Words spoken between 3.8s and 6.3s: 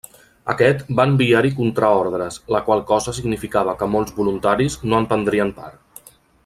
que molts Voluntaris no en prendrien part.